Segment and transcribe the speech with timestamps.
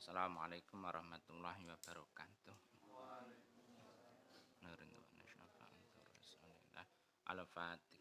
[0.00, 2.56] Assalamualaikum warahmatullahi wabarakatuh.
[7.28, 7.99] Al-Fatihah.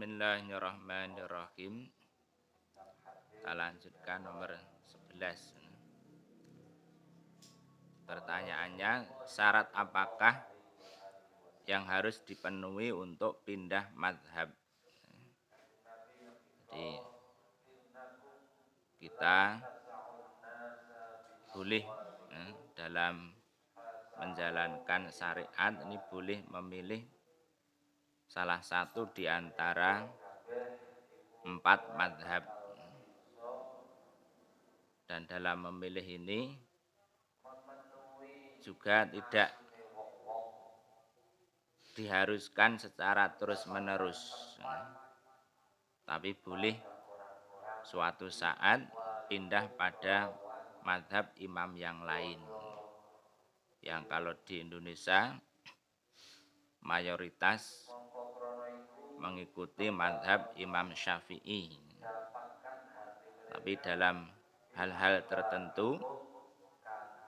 [0.00, 1.84] Bismillahirrahmanirrahim.
[3.36, 4.48] Kita lanjutkan nomor
[5.12, 8.08] 11.
[8.08, 10.40] Pertanyaannya, syarat apakah
[11.68, 14.48] yang harus dipenuhi untuk pindah madhab?
[16.72, 16.96] Jadi
[19.04, 19.60] kita
[21.52, 21.84] boleh
[22.40, 23.36] eh, dalam
[24.16, 27.19] menjalankan syariat ini boleh memilih
[28.30, 30.06] salah satu di antara
[31.42, 32.46] empat madhab
[35.10, 36.54] dan dalam memilih ini
[38.62, 39.50] juga tidak
[41.98, 44.54] diharuskan secara terus-menerus.
[46.06, 46.78] Tapi boleh
[47.82, 48.86] suatu saat
[49.26, 50.30] pindah pada
[50.86, 52.38] madhab imam yang lain.
[53.82, 55.34] Yang kalau di Indonesia
[56.86, 57.89] mayoritas
[59.20, 61.76] mengikuti madhab Imam Syafi'i.
[63.52, 64.26] Tapi dalam
[64.74, 66.00] hal-hal tertentu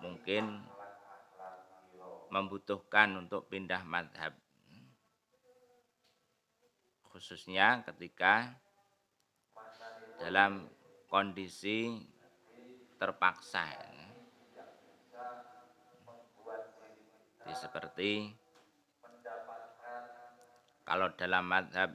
[0.00, 0.64] mungkin
[2.32, 4.32] membutuhkan untuk pindah madhab
[7.12, 8.56] khususnya ketika
[10.16, 10.64] dalam
[11.12, 12.00] kondisi
[12.96, 13.68] terpaksa
[17.42, 18.10] Jadi seperti
[20.82, 21.94] kalau dalam madhab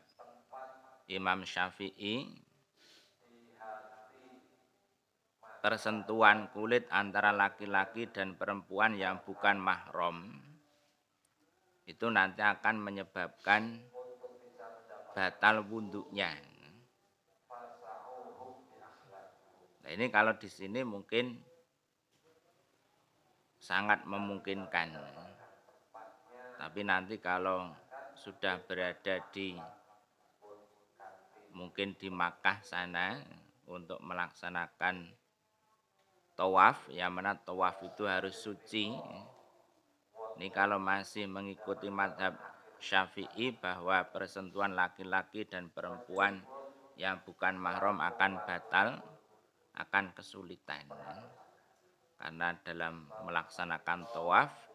[1.08, 2.28] Imam Syafi'i
[5.64, 10.32] persentuhan kulit antara laki-laki dan perempuan yang bukan mahram
[11.88, 13.80] itu nanti akan menyebabkan
[15.16, 16.36] batal wudhunya.
[19.88, 21.40] Nah, ini kalau di sini mungkin
[23.56, 25.00] sangat memungkinkan.
[26.60, 27.72] Tapi nanti kalau
[28.18, 29.54] sudah berada di
[31.54, 33.18] mungkin di Makkah sana
[33.70, 35.10] untuk melaksanakan
[36.38, 36.90] tawaf.
[36.94, 38.94] Yang mana tawaf itu harus suci.
[40.38, 42.38] Ini kalau masih mengikuti madhab
[42.78, 46.46] syafi'i bahwa persentuhan laki-laki dan perempuan
[46.94, 49.02] yang bukan mahram akan batal
[49.78, 50.86] akan kesulitan.
[52.18, 54.67] Karena dalam melaksanakan tawaf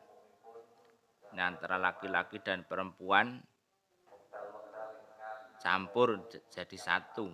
[1.41, 3.41] antara laki-laki dan perempuan
[5.63, 7.31] campur jadi satu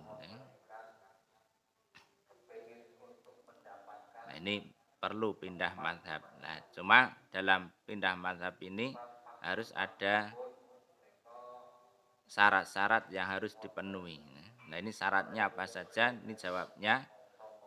[4.39, 4.63] ini
[4.99, 6.23] perlu pindah madhab.
[6.39, 8.95] Nah, cuma dalam pindah madhab ini
[9.43, 10.31] harus ada
[12.27, 14.19] syarat-syarat yang harus dipenuhi.
[14.71, 16.15] Nah, ini syaratnya apa saja?
[16.15, 17.03] Ini jawabnya.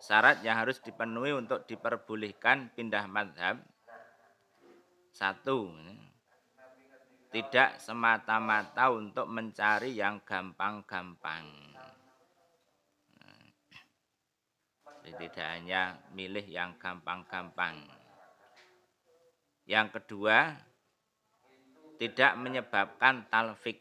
[0.02, 3.62] Syarat yang harus dipenuhi untuk diperbolehkan pindah madhab.
[5.12, 5.70] Satu,
[7.32, 11.48] tidak semata-mata untuk mencari yang gampang-gampang.
[15.02, 17.80] Jadi tidak hanya milih yang gampang-gampang.
[19.64, 20.52] Yang kedua,
[21.96, 23.80] tidak menyebabkan talfik.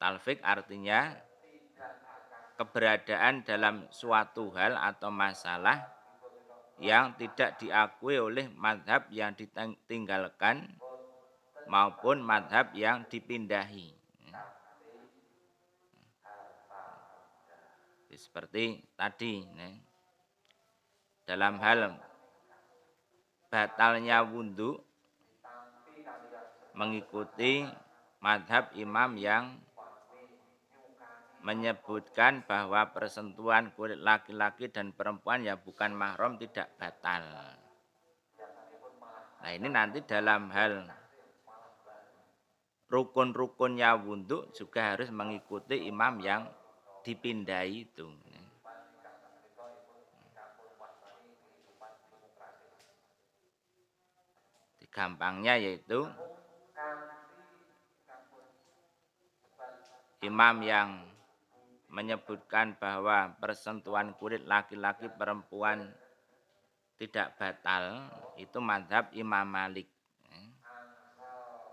[0.00, 1.12] Talfik artinya
[2.56, 5.84] keberadaan dalam suatu hal atau masalah
[6.80, 10.80] yang tidak diakui oleh madhab yang ditinggalkan
[11.70, 14.00] maupun madhab yang dipindahi.
[18.20, 19.40] seperti tadi
[21.24, 21.96] dalam hal
[23.48, 24.76] batalnya wudhu
[26.76, 27.64] mengikuti
[28.20, 29.56] madhab imam yang
[31.40, 37.24] menyebutkan bahwa persentuhan kulit laki-laki dan perempuan yang bukan mahram tidak batal.
[39.40, 40.99] Nah ini nanti dalam hal
[42.90, 46.50] rukun-rukunnya wudhu juga harus mengikuti imam yang
[47.06, 48.10] dipindai itu.
[54.90, 56.02] Gampangnya yaitu
[60.26, 61.06] imam yang
[61.90, 65.94] menyebutkan bahwa persentuhan kulit laki-laki perempuan
[66.98, 69.99] tidak batal itu madhab Imam Malik.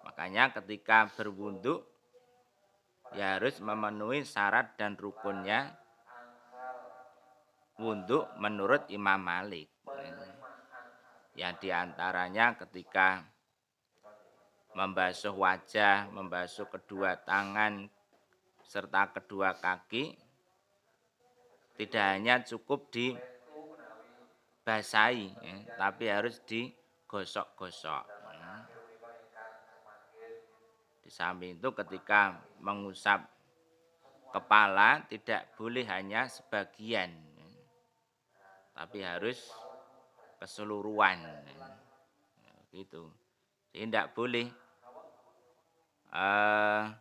[0.07, 1.83] Makanya ketika berwudhu
[3.11, 5.75] ya harus memenuhi syarat dan rukunnya
[7.75, 9.67] wudhu menurut Imam Malik.
[11.35, 13.27] Yang di antaranya ketika
[14.73, 17.85] membasuh wajah, membasuh kedua tangan,
[18.63, 20.17] serta kedua kaki,
[21.77, 23.21] tidak hanya cukup dibasahi,
[25.29, 28.16] ya, tapi harus digosok-gosok.
[31.07, 33.23] Di samping itu ketika mengusap
[34.35, 37.15] kepala tidak boleh hanya sebagian,
[38.75, 39.39] tapi harus
[40.35, 41.23] keseluruhan.
[42.75, 43.07] Gitu.
[43.71, 44.51] Jadi tidak boleh
[46.11, 46.91] uh,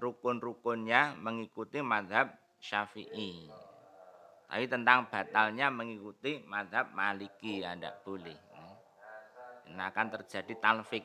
[0.00, 2.32] rukun-rukunnya mengikuti madhab
[2.64, 3.52] syafi'i.
[4.48, 8.51] Tapi tentang batalnya mengikuti madhab maliki, ya tidak boleh.
[9.70, 11.04] Ini akan terjadi talfik.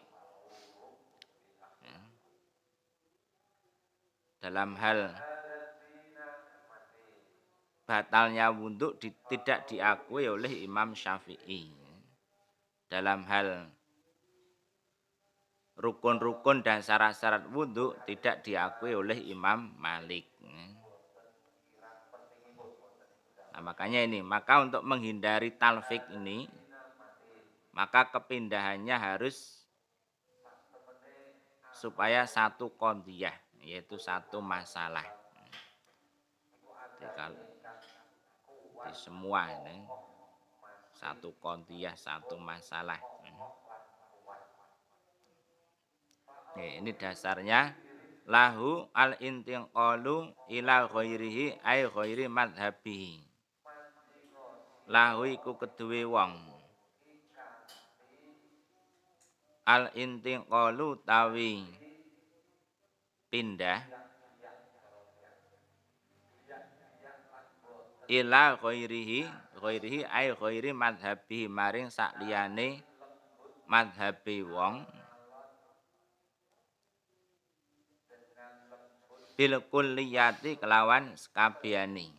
[4.38, 5.12] Dalam hal
[7.84, 11.74] batalnya wudhu di, tidak diakui oleh Imam Syafi'i.
[12.88, 13.68] Dalam hal
[15.78, 20.26] rukun-rukun dan syarat-syarat wudhu tidak diakui oleh Imam Malik.
[23.58, 26.46] Nah, makanya ini, maka untuk menghindari talfik ini,
[27.78, 29.62] maka kepindahannya harus
[31.78, 35.06] supaya satu kondiyah, yaitu satu masalah.
[36.98, 37.46] Jadi kalau
[38.82, 39.86] di semua ini,
[40.98, 42.98] satu kondiyah, satu masalah.
[46.58, 47.78] ini dasarnya
[48.26, 53.22] lahu al intiqalu ila ghairihi ay ghairi madhabihi
[54.90, 56.57] lahu iku keduwe wong
[59.68, 61.68] al intiqalu tawi.
[63.28, 63.84] Pindah.
[68.08, 69.28] Ila ghairihi
[69.60, 72.80] ghairihi ay ghairi madhabihi maring sakliyane
[73.68, 74.88] madhabi wong.
[79.36, 82.18] Bil kulliyati kelawan skabiyani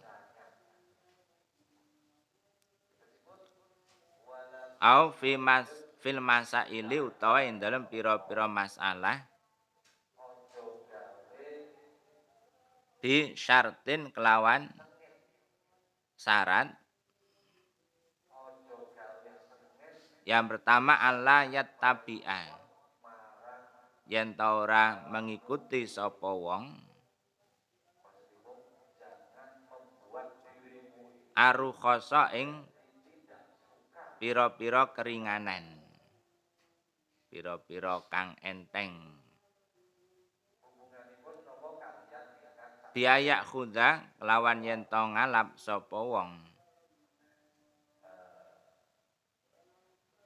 [4.79, 5.67] au fi mas
[5.99, 9.27] fil masaili utawa ing dalem pira-pira masalah
[12.99, 14.67] di syartin kelawan
[16.19, 16.75] syarat.
[20.29, 22.59] Yang pertama Allah yattabi'a.
[24.09, 26.65] Yen ta ora mengikuti sapa wong
[31.39, 32.67] arukhasa ing
[34.19, 35.78] pira-pira keringanan
[37.29, 38.97] pira-pira kang enteng.
[42.97, 46.41] Biaya khuda lawan yen to ngalap sapa wong?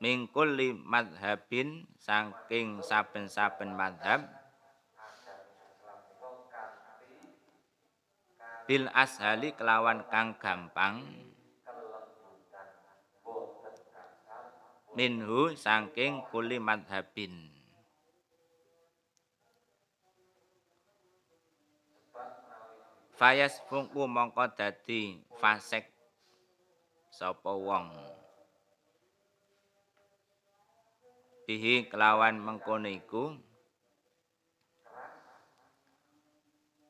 [0.02, 4.26] Mingkul li madhabin saking saben-saben madhab.
[8.66, 11.02] Bil ashali kelawan kang gampang
[14.92, 17.52] minhu saking kuli madhabin
[23.22, 25.86] Fayas fungku mongko dadi fasek
[27.14, 27.86] sapa wong?
[31.46, 33.30] Bihi kelawan mengkono iku.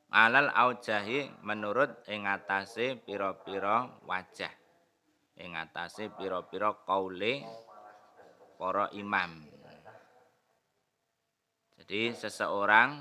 [0.09, 4.53] Alal aujahi menurut ing atase pira-pira wajah
[5.37, 7.45] ing atase pira-pira kaule
[8.63, 9.43] para imam.
[11.75, 12.95] Jadi seseorang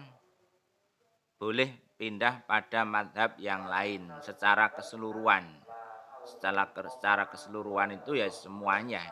[1.39, 5.47] boleh pindah pada madhab yang lain secara keseluruhan.
[6.27, 9.07] Secara secara keseluruhan itu ya semuanya.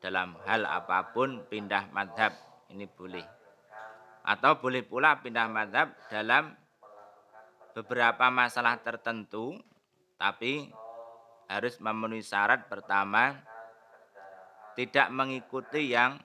[0.00, 2.32] Dalam hal apa pun pindah madhab
[2.72, 3.28] ini boleh.
[4.24, 6.56] Atau boleh pula pindah madhab dalam
[7.76, 9.60] beberapa masalah tertentu,
[10.16, 10.72] tapi
[11.52, 13.47] harus memenuhi syarat pertama
[14.78, 16.22] tidak mengikuti yang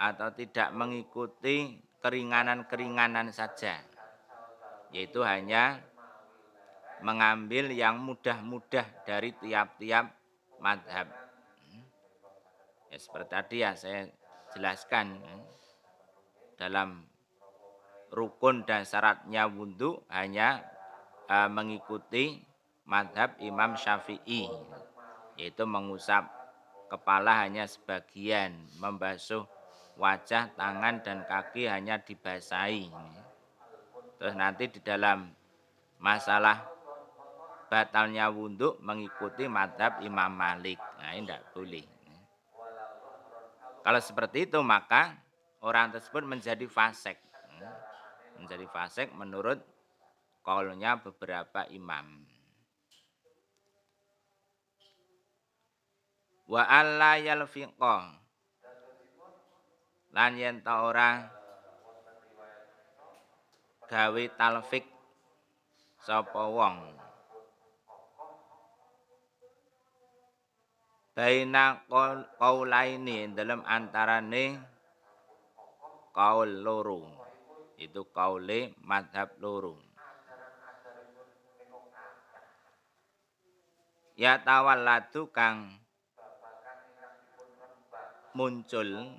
[0.00, 3.84] atau tidak mengikuti keringanan-keringanan saja,
[4.96, 5.84] yaitu hanya
[7.04, 10.08] mengambil yang mudah-mudah dari tiap-tiap
[10.56, 11.04] madhab.
[12.88, 14.08] Ya, seperti tadi ya saya
[14.56, 15.36] jelaskan ya,
[16.56, 17.04] dalam
[18.08, 20.64] rukun dan syaratnya wudhu hanya
[21.28, 22.40] uh, mengikuti
[22.88, 24.48] madhab Imam Syafi'i
[25.36, 26.43] yaitu mengusap
[26.88, 29.44] kepala hanya sebagian membasuh
[29.94, 32.90] wajah, tangan dan kaki hanya dibasahi.
[34.18, 35.30] Terus nanti di dalam
[35.98, 36.64] masalah
[37.70, 40.78] batalnya wudhu mengikuti madhab Imam Malik.
[40.98, 41.86] Nah ini tidak boleh.
[43.84, 45.12] Kalau seperti itu maka
[45.60, 47.20] orang tersebut menjadi fasek.
[48.40, 49.60] Menjadi fasek menurut
[50.44, 52.33] kaulnya beberapa imam.
[56.44, 58.20] Wa alla yalfiqa.
[60.14, 61.24] Lan yen ta ora
[63.88, 64.84] gawe talfik
[66.04, 66.78] sapa wong.
[71.14, 71.80] Baina
[72.38, 74.58] qaulaini dalam antarane
[76.10, 77.06] kaul loro
[77.78, 79.78] itu kaule madhab loro.
[84.14, 85.83] Ya tawallatu kang
[88.34, 89.14] muncul.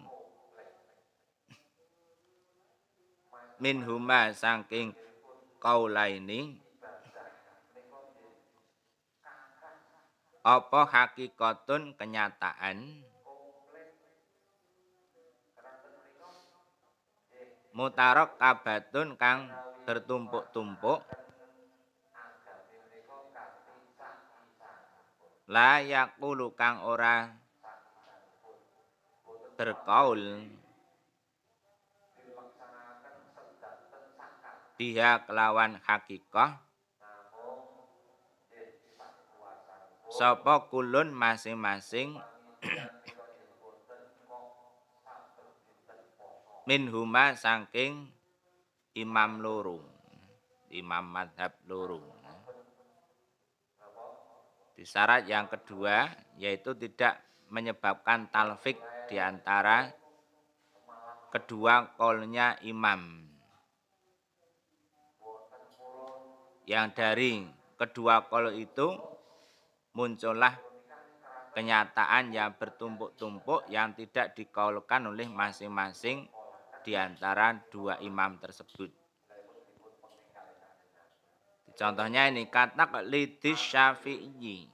[3.64, 4.92] Min huma saking
[5.64, 6.60] kaulaini.
[10.46, 13.02] Apa hakikatun kenyataan?
[17.72, 19.50] Mutarok kabatun kang
[19.88, 21.02] bertumpuk-tumpuk.
[25.48, 27.45] La yakulu kang ora
[29.56, 30.44] berkaul
[34.76, 36.60] biha kelawan hakikah?
[40.12, 42.16] Sapa kulun masing-masing?
[46.70, 48.16] Min huma saking
[48.96, 49.84] imam loro
[50.72, 52.00] imam madhab loro
[54.76, 56.08] di syarat yang kedua
[56.40, 57.20] yaitu tidak
[57.52, 59.90] menyebabkan talfik di antara
[61.30, 63.26] kedua kolnya imam
[66.66, 67.46] yang dari
[67.78, 68.98] kedua kol itu
[69.94, 70.58] muncullah
[71.56, 76.28] kenyataan yang bertumpuk-tumpuk yang tidak dikaulkan oleh masing-masing
[76.84, 78.92] di antara dua imam tersebut.
[81.76, 84.68] Contohnya ini kata lidis syafi'i.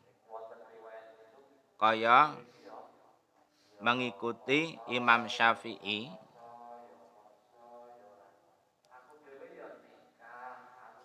[1.78, 2.38] Kaya
[3.82, 6.10] mengikuti Imam Syafi'i.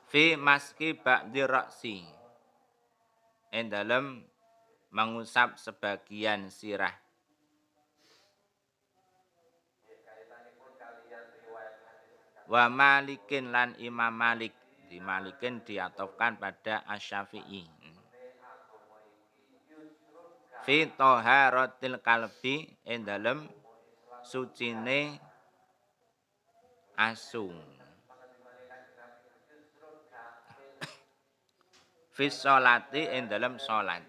[0.07, 1.99] Fi maski ba'di raksi
[3.51, 4.23] en dalam
[4.95, 6.95] mengusap sebagian sirah.
[12.47, 14.55] Wa malikin lan imam malik.
[14.87, 17.76] Di malikin diatofkan pada asyafi'i
[20.67, 23.47] fi toharatil kalbi en dalam
[24.27, 25.15] sucine
[26.99, 27.47] asu
[32.19, 34.03] fi sholati ing dalam sholat.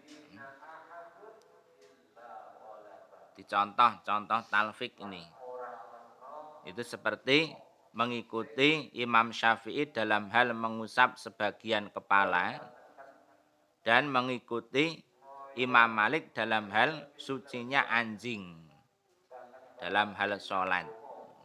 [3.37, 5.21] Dicontoh contoh talfik ini.
[6.65, 7.53] Itu seperti
[7.93, 12.57] mengikuti Imam Syafi'i dalam hal mengusap sebagian kepala
[13.85, 15.06] dan mengikuti
[15.57, 18.53] Imam Malik dalam hal sucinya anjing
[19.81, 20.85] dalam hal sholat.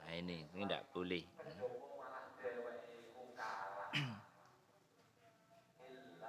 [0.04, 1.24] Nah ini, tidak boleh.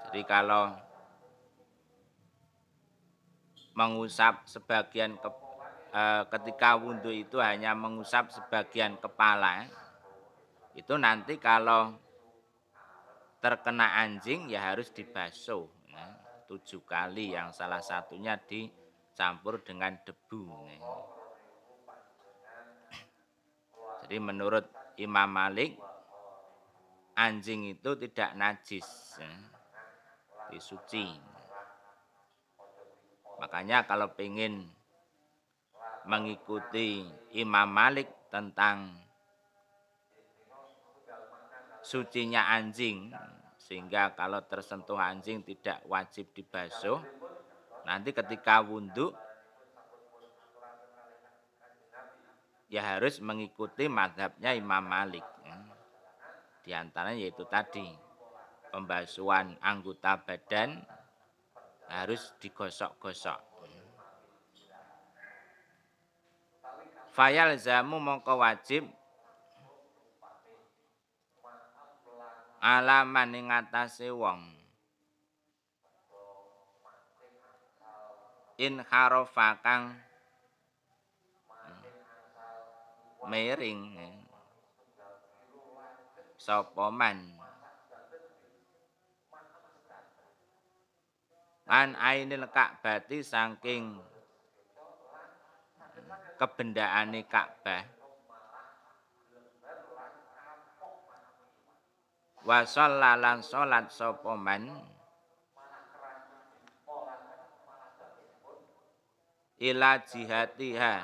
[0.08, 0.72] Jadi kalau
[3.74, 5.30] mengusap sebagian ke,
[5.90, 6.04] e,
[6.38, 9.66] ketika wudhu itu hanya mengusap sebagian kepala,
[10.78, 11.98] itu nanti kalau
[13.44, 16.23] terkena anjing ya harus dibasuh nah,
[16.54, 20.46] tujuh kali yang salah satunya dicampur dengan debu.
[24.06, 24.70] Jadi menurut
[25.02, 25.74] Imam Malik
[27.18, 29.18] anjing itu tidak najis.
[29.18, 29.54] Nah
[30.62, 31.10] suci.
[33.42, 34.70] Makanya kalau ingin
[36.06, 38.92] mengikuti Imam Malik tentang
[41.82, 43.12] sucinya anjing
[43.74, 47.02] sehingga kalau tersentuh anjing tidak wajib dibasuh
[47.90, 49.10] nanti ketika wudhu
[52.70, 55.26] ya harus mengikuti madhabnya Imam Malik
[56.62, 57.90] di antaranya yaitu tadi
[58.70, 60.78] pembasuhan anggota badan
[61.90, 63.42] harus digosok-gosok.
[67.10, 68.86] Fayal zamu mongko wajib
[72.64, 74.40] alaman ing atase wong.
[78.56, 80.00] In harofa kang
[83.28, 84.08] miring ya.
[86.40, 87.20] sapa man?
[91.68, 94.00] An ainil ka'bati saking
[96.40, 98.03] kebendaane Ka'bah
[102.44, 104.68] wa shallalan salat sapa man?
[109.64, 110.96] Ila jihatiha.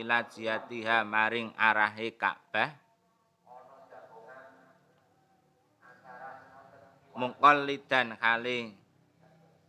[0.00, 2.72] Ila jihatiha maring arahe Ka'bah.
[7.68, 8.72] Lidan kali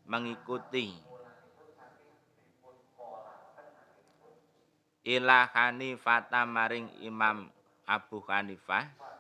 [0.08, 0.96] mengikuti.
[5.04, 7.50] Ila Hanifah maring Imam
[7.90, 9.11] Abu Hanifah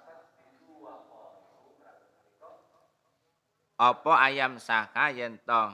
[3.82, 5.66] apa ayam saka yen to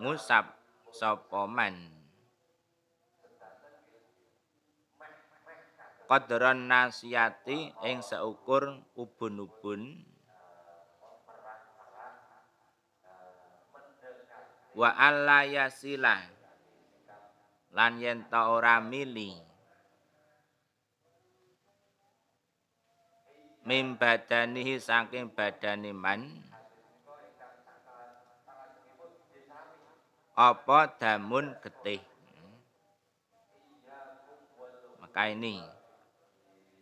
[0.00, 0.48] ngusap
[0.96, 1.76] sapa man?
[6.08, 10.08] Qadran nasiyati ing seukur ubun-ubun.
[14.72, 16.16] Wa alla yasila.
[17.76, 19.36] Lan yen ta ora mili.
[23.68, 26.49] Mim badanihi saking badane man
[30.40, 32.00] apa damun getih?
[34.96, 35.60] Maka ini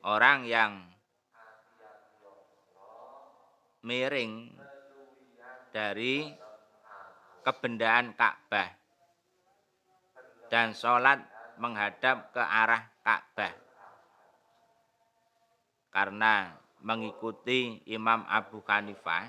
[0.06, 0.86] orang yang
[3.82, 4.54] miring
[5.74, 6.30] dari
[7.42, 8.70] kebendaan Ka'bah
[10.46, 11.18] dan sholat
[11.58, 13.58] menghadap ke arah Ka'bah.
[15.90, 19.26] Karena mengikuti Imam Abu Hanifah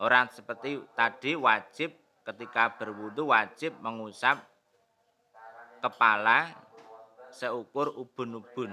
[0.00, 4.40] orang seperti tadi wajib ketika berwudu wajib mengusap
[5.84, 6.56] kepala
[7.28, 8.72] seukur ubun-ubun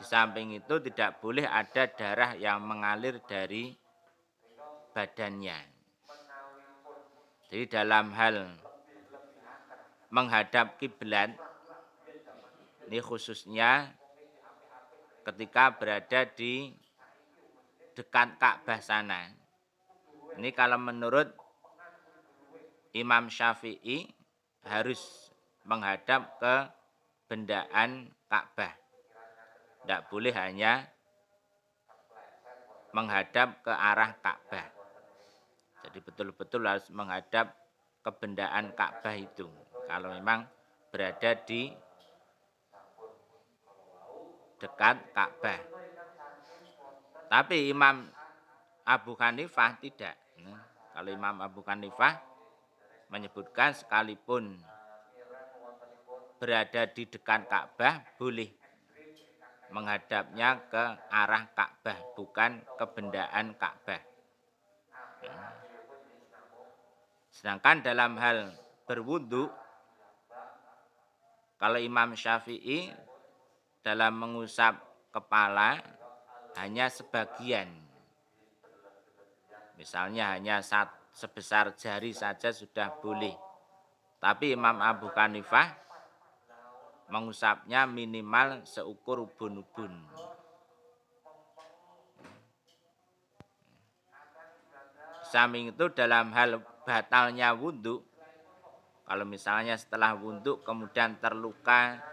[0.00, 3.76] di samping itu tidak boleh ada darah yang mengalir dari
[4.96, 5.60] badannya.
[7.52, 8.48] Jadi dalam hal
[10.08, 11.36] menghadap kiblat
[12.88, 13.92] ini khususnya
[15.22, 16.72] ketika berada di
[17.92, 19.39] dekat Ka'bah sana.
[20.40, 21.36] Ini kalau menurut
[22.96, 24.08] Imam Syafi'i
[24.64, 25.28] harus
[25.68, 26.54] menghadap ke
[27.28, 28.72] bendaan Ka'bah.
[29.84, 30.88] Tidak boleh hanya
[32.96, 34.64] menghadap ke arah Ka'bah.
[35.84, 37.52] Jadi betul-betul harus menghadap
[38.00, 39.44] kebendaan Ka'bah itu.
[39.92, 40.48] Kalau memang
[40.88, 41.68] berada di
[44.56, 45.60] dekat Ka'bah.
[47.28, 48.08] Tapi Imam
[48.88, 50.16] Abu Hanifah tidak.
[50.94, 52.18] Kalau Imam Abu Hanifah
[53.10, 54.58] menyebutkan sekalipun
[56.40, 58.48] berada di dekat Ka'bah boleh
[59.70, 64.02] menghadapnya ke arah Ka'bah bukan ke bendaan Ka'bah.
[67.30, 68.52] Sedangkan dalam hal
[68.84, 69.48] berwudu
[71.60, 72.88] kalau Imam Syafi'i
[73.84, 74.76] dalam mengusap
[75.12, 75.80] kepala
[76.56, 77.89] hanya sebagian.
[79.80, 83.32] Misalnya hanya saat sebesar jari saja sudah boleh.
[84.20, 85.72] Tapi Imam Abu Hanifah
[87.08, 90.04] mengusapnya minimal seukur ubun-ubun.
[95.32, 98.04] Samping itu dalam hal batalnya wudhu
[99.08, 102.04] kalau misalnya setelah wudhu kemudian terluka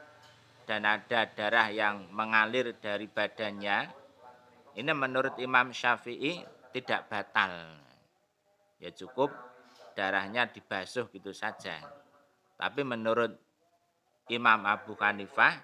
[0.63, 3.89] dan ada darah yang mengalir dari badannya
[4.77, 7.81] ini menurut Imam Syafi'i tidak batal.
[8.77, 9.33] Ya cukup
[9.97, 11.81] darahnya dibasuh gitu saja.
[12.53, 13.33] Tapi menurut
[14.29, 15.57] Imam Abu Hanifah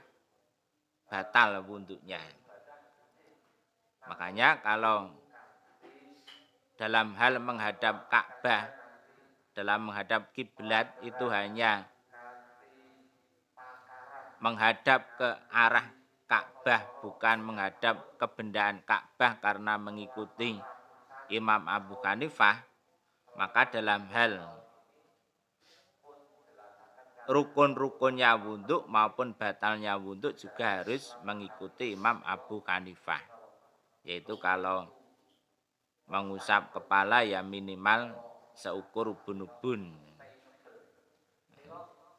[1.06, 2.18] batal wudhunya.
[4.10, 5.14] Makanya kalau
[6.74, 8.74] dalam hal menghadap Ka'bah
[9.54, 11.86] dalam menghadap kiblat itu hanya
[14.42, 15.94] menghadap ke arah
[16.26, 20.58] Ka'bah bukan menghadap ke bendaan Ka'bah karena mengikuti
[21.30, 22.64] Imam Abu Hanifah
[23.38, 24.44] maka dalam hal
[27.30, 33.22] rukun-rukunnya wudhu maupun batalnya wudhu juga harus mengikuti Imam Abu Hanifah
[34.04, 34.92] yaitu kalau
[36.08, 38.12] mengusap kepala ya minimal
[38.54, 39.96] seukur ubun-ubun.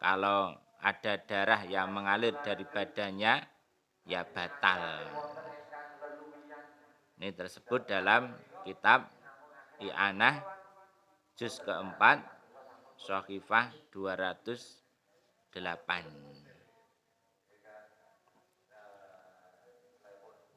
[0.00, 0.52] Kalau
[0.84, 3.40] ada darah yang mengalir dari badannya,
[4.04, 5.08] ya batal.
[7.16, 9.06] Ini tersebut dalam kitab
[9.78, 10.40] I'anah
[11.36, 12.24] juz keempat
[12.96, 14.84] Sohifah 208.
[15.54, 16.02] delapan.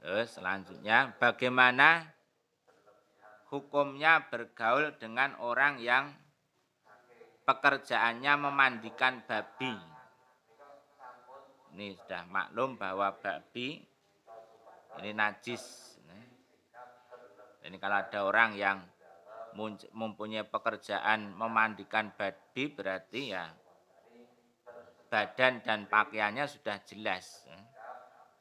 [0.02, 2.02] Terus selanjutnya bagaimana
[3.54, 6.10] hukumnya bergaul dengan orang yang
[7.46, 9.78] pekerjaannya memandikan babi.
[11.78, 13.86] Ini sudah maklum bahwa babi
[14.98, 15.87] ini najis.
[17.68, 18.80] Ini kalau ada orang yang
[19.92, 23.52] mempunyai pekerjaan memandikan babi berarti ya
[25.08, 27.48] badan dan pakaiannya sudah jelas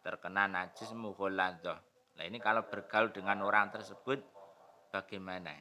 [0.06, 1.82] terkena najis mughaladah.
[2.14, 4.22] Nah ini kalau bergaul dengan orang tersebut
[4.94, 5.54] bagaimana?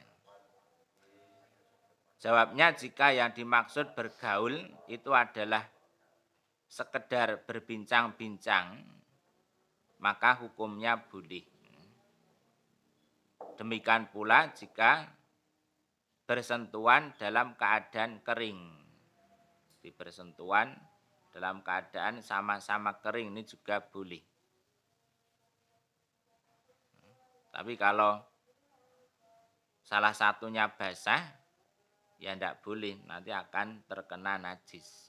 [2.22, 4.54] Jawabnya jika yang dimaksud bergaul
[4.86, 5.66] itu adalah
[6.70, 8.86] sekedar berbincang-bincang,
[9.98, 11.55] maka hukumnya boleh.
[13.56, 15.08] Demikian pula jika
[16.28, 18.60] bersentuhan dalam keadaan kering.
[19.80, 20.76] Di bersentuhan
[21.32, 24.20] dalam keadaan sama-sama kering ini juga boleh.
[27.56, 28.20] Tapi kalau
[29.80, 31.24] salah satunya basah,
[32.20, 35.08] ya tidak boleh, nanti akan terkena najis.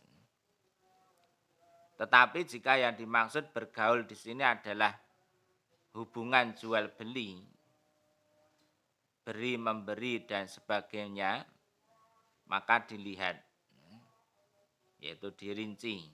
[1.98, 4.94] Tetapi jika yang dimaksud bergaul di sini adalah
[5.98, 7.57] hubungan jual beli,
[9.28, 11.44] beri memberi dan sebagainya,
[12.48, 13.36] maka dilihat,
[15.04, 16.08] yaitu dirinci.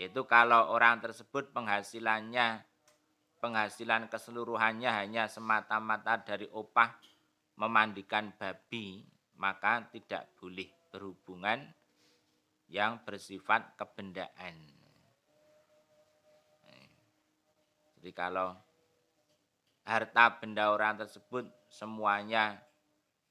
[0.00, 2.64] Yaitu kalau orang tersebut penghasilannya
[3.44, 6.96] penghasilan keseluruhannya hanya semata-mata dari opah
[7.60, 9.04] memandikan babi,
[9.36, 11.68] maka tidak boleh berhubungan
[12.72, 14.56] yang bersifat kebendaan.
[18.00, 18.56] Jadi kalau
[19.84, 22.62] harta benda orang tersebut semuanya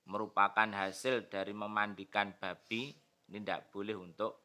[0.04, 2.92] merupakan hasil dari memandikan babi,
[3.32, 4.44] ini tidak boleh untuk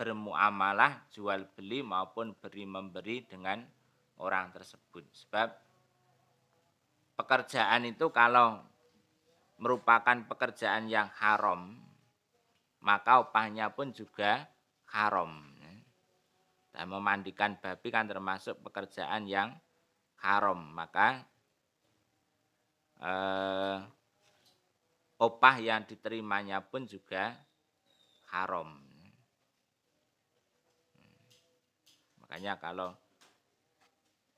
[0.00, 3.60] bermuamalah jual beli maupun beri memberi dengan
[4.16, 5.04] orang tersebut.
[5.12, 5.48] Sebab
[7.20, 8.60] pekerjaan itu kalau
[9.60, 11.76] merupakan pekerjaan yang haram,
[12.80, 14.48] maka upahnya pun juga
[14.96, 15.52] haram.
[16.76, 19.56] Dan memandikan babi kan termasuk pekerjaan yang
[20.20, 21.24] haram, maka
[23.00, 23.78] eh,
[25.20, 27.36] opah yang diterimanya pun juga
[28.32, 28.76] haram.
[32.20, 32.90] Makanya kalau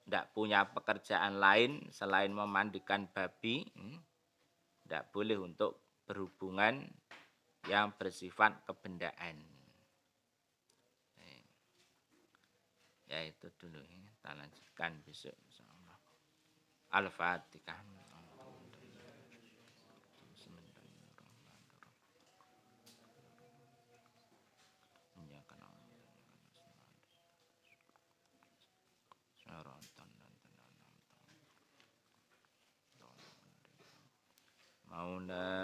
[0.04, 3.64] tidak punya pekerjaan lain selain memandikan babi,
[4.84, 6.88] tidak hmm, boleh untuk berhubungan
[7.68, 9.58] yang bersifat kebendaan.
[13.08, 13.80] Ya itu dulu,
[14.20, 15.32] kita lanjutkan besok.
[16.88, 17.97] Al-Fatihah.
[35.30, 35.57] นะ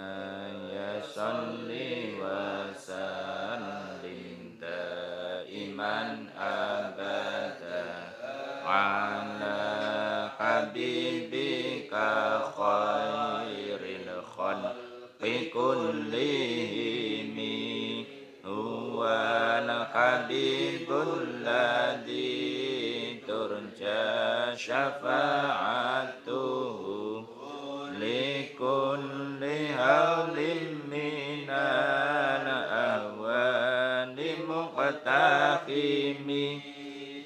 [35.67, 36.29] مقتحم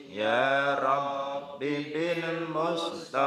[0.10, 1.60] يا رب
[1.94, 3.20] بالمصطفى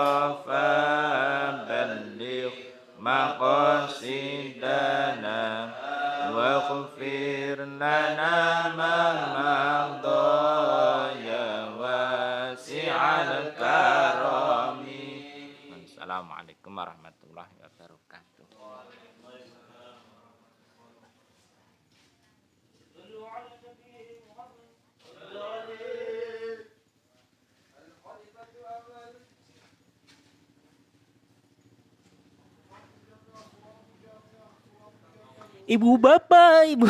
[35.72, 36.84] Ibu bapak, ibu